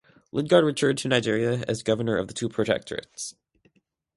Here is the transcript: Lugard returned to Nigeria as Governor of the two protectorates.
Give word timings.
Lugard 0.33 0.63
returned 0.63 0.97
to 0.97 1.07
Nigeria 1.07 1.63
as 1.67 1.83
Governor 1.83 2.17
of 2.17 2.27
the 2.27 2.33
two 2.33 2.49
protectorates. 2.49 3.35